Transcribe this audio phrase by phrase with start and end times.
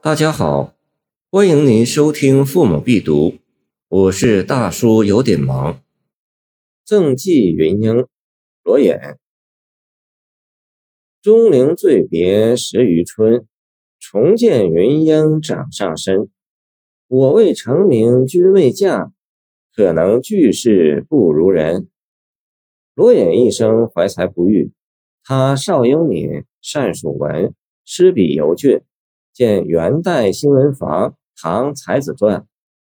[0.00, 0.76] 大家好，
[1.28, 3.30] 欢迎您收听《父母必读》，
[3.88, 5.82] 我是大叔，有点忙。
[6.84, 8.06] 赠寄云英，
[8.62, 9.16] 罗衍。
[11.20, 13.44] 钟灵醉别十余春，
[13.98, 16.30] 重见云英掌上身。
[17.08, 19.10] 我未成名君未嫁，
[19.74, 21.88] 可能俱是不如人。
[22.94, 24.70] 罗衍一生怀才不遇，
[25.24, 27.52] 他少英敏，善属文，
[27.84, 28.82] 诗笔尤俊。
[29.38, 31.10] 见元代新闻房
[31.40, 32.40] 《唐才子传》，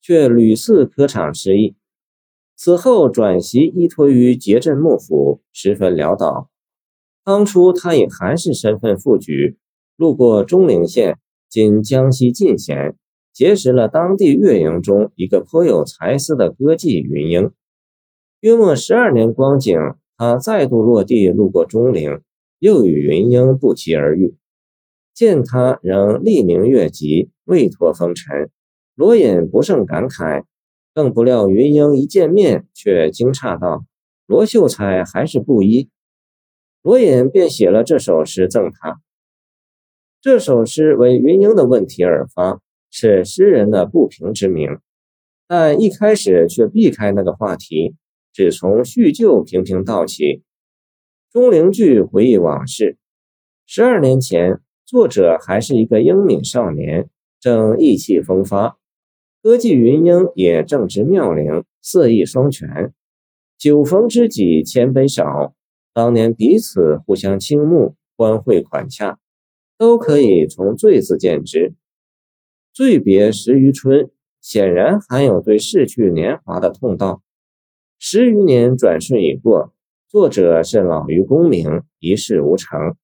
[0.00, 1.76] 却屡次科场失意。
[2.56, 6.48] 此后转袭依托于节镇幕府，十分潦倒。
[7.22, 9.58] 当初他以韩氏身份赴举，
[9.98, 11.18] 路过钟陵县
[11.50, 12.96] （今江西进贤），
[13.30, 17.50] 结识了当地乐营中一个颇有才思的歌妓云英。
[18.40, 19.78] 约莫十二年光景，
[20.16, 22.22] 他再度落地，路过钟陵，
[22.58, 24.34] 又与云英不期而遇。
[25.14, 28.50] 见他仍立名越级，未脱风尘，
[28.94, 30.44] 罗隐不胜感慨，
[30.94, 33.84] 更不料云英一见面却惊诧道
[34.26, 35.90] ：“罗秀才还是布衣。”
[36.82, 39.00] 罗隐便写了这首诗赠他。
[40.20, 44.78] 这首诗为云英的问题而发，是诗人的不平之名，
[45.46, 47.96] 但一开始却避开那个话题，
[48.32, 50.42] 只从叙旧频频道起。
[51.30, 52.96] 钟灵句回忆往事，
[53.66, 54.60] 十二年前。
[54.92, 57.08] 作者还是一个英敏少年，
[57.40, 58.76] 正意气风发；
[59.42, 62.92] 歌妓云英也正值妙龄，色艺双全。
[63.56, 65.54] 酒逢知己千杯少，
[65.94, 69.18] 当年彼此互相倾慕，欢会款洽，
[69.78, 71.72] 都可以从“醉”字见之。
[72.74, 74.10] 醉别十余春，
[74.42, 77.20] 显然含有对逝去年华的痛悼。
[77.98, 79.72] 十余年转瞬已过，
[80.06, 82.94] 作者是老于功名，一事无成。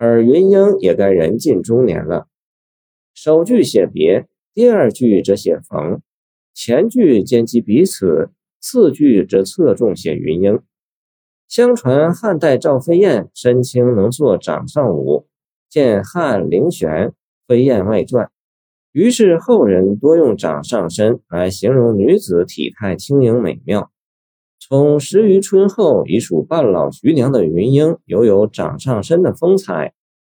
[0.00, 2.26] 而云英也该人近中年了。
[3.12, 6.00] 首句写别，第二句则写逢，
[6.54, 8.30] 前句兼及彼此，
[8.62, 10.60] 次句则侧重写云英。
[11.46, 15.26] 相传汉代赵飞燕身轻能作掌上舞，
[15.68, 17.08] 见汉灵玄
[17.46, 18.24] 《飞燕外传》，
[18.92, 23.90] 于是后人多用掌上身来形容女子体态轻盈美妙。
[24.70, 29.94] 从十余春后已属半老徐娘的云英，犹有掌上身的风采，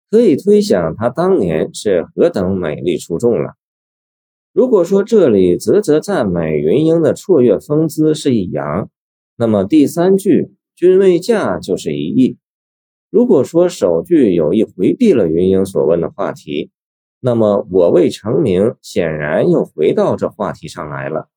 [0.09, 3.53] 可以推想她当年是何等美丽出众了。
[4.51, 8.89] 如果说这里啧啧赞美云英的绰约风姿是一阳，
[9.37, 12.39] 那么第三句“君未嫁”就是一意。
[13.11, 16.71] 如果说首句有意回避了云英所问的话题，
[17.19, 21.29] 那么“我未成名”显然又回到这话题上来了。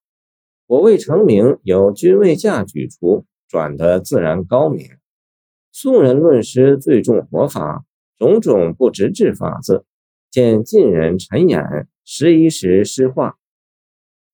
[0.68, 4.84] 我未成名，由君未嫁举出，转得自然高明。
[5.70, 7.84] 宋人论诗最重活法，
[8.18, 9.84] 种种不直至法子，
[10.28, 13.36] 见晋人陈衍十一时诗话。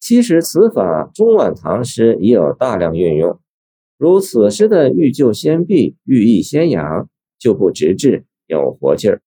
[0.00, 3.38] 其实此法中晚唐诗已有大量运用，
[3.98, 9.20] 如此诗的欲救先避，欲抑先扬，就不直至，有活劲儿。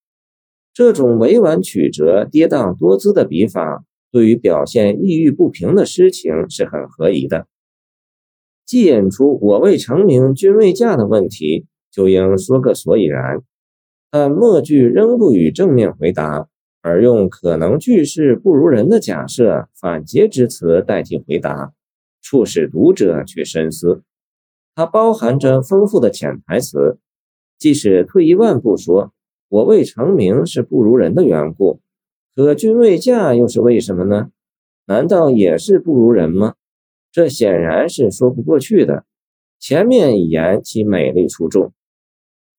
[0.73, 3.85] 这种委婉曲折、跌宕多姿的笔法。
[4.11, 7.47] 对于表现抑郁不平的诗情是很合宜的。
[8.65, 13.41] 既引出“我未成名，君未嫁”的问题，就应说个所以然。
[14.09, 16.47] 但末句仍不予正面回答，
[16.81, 21.73] 而用可能句式不如人的假设反诘之词代替回答，
[22.21, 24.03] 促使读者去深思。
[24.73, 26.97] 它包含着丰富的潜台词。
[27.57, 29.13] 即使退一万步说
[29.47, 31.79] ，“我未成名”是不如人的缘故。
[32.35, 34.29] 可君未嫁又是为什么呢？
[34.87, 36.55] 难道也是不如人吗？
[37.09, 39.05] 这显然是说不过去的。
[39.57, 41.71] 前面已言其美丽出众，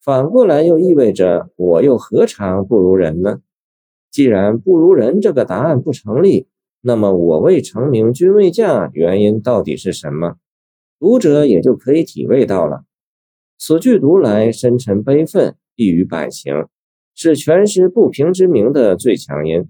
[0.02, 3.40] 反过来又意味着我又何尝不如人呢？
[4.10, 6.48] 既然不如人这个答案不成立，
[6.80, 10.36] 那么我未成名，君未嫁，原因到底是什么？
[10.98, 12.84] 读者也就可以体味到了。
[13.58, 16.66] 此句读来深沉悲愤，溢于百情。
[17.16, 19.68] 是全诗不平之名的最强音。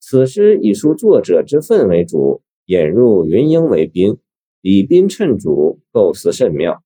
[0.00, 4.18] 此诗以抒作者之愤为主，引入云英为宾，
[4.60, 6.82] 以宾衬主，构思甚妙。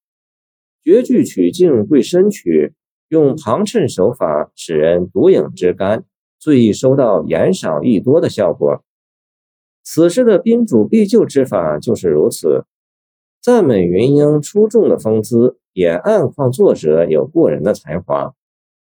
[0.83, 2.73] 绝句曲径贵深曲，
[3.09, 6.05] 用旁衬手法，使人独影之干，
[6.37, 8.83] 最易收到言少意多的效果。
[9.83, 12.65] 此诗的宾主必就之法就是如此，
[13.41, 18.35] 赞美云英出众的风姿，也暗况作者有过人的才华。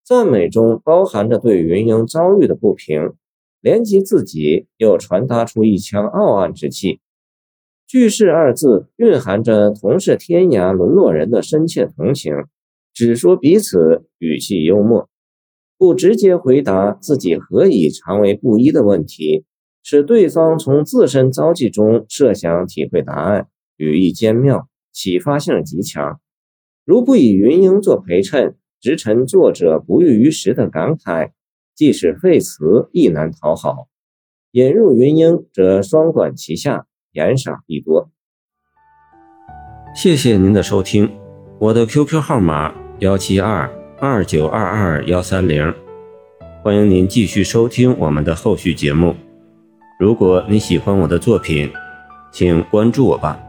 [0.06, 3.14] 赞美中包含着对云英遭遇的不平，
[3.60, 7.00] 连及自己又传达出一腔傲岸之气。
[7.88, 12.32] 句式二字蕴含着同是天涯沦落人的深切同情，
[12.94, 15.08] 只说彼此，语气幽默。
[15.76, 19.44] 不直接回答自己何以常为布衣的问题，
[19.82, 26.20] 使对方从自身遭际中设想体会答案，语意兼妙，启发性极强。
[26.84, 28.54] 如不以云英作陪衬，
[28.86, 31.30] 直陈作者不遇于时的感慨，
[31.74, 33.88] 即使废词亦难讨好。
[34.52, 38.12] 引入云英则双管齐下，言少必多。
[39.92, 41.10] 谢谢您的收听，
[41.58, 43.68] 我的 QQ 号码幺七二
[43.98, 45.74] 二九二二幺三零，
[46.62, 49.16] 欢迎您继续收听我们的后续节目。
[49.98, 51.68] 如果你喜欢我的作品，
[52.30, 53.45] 请关注我吧。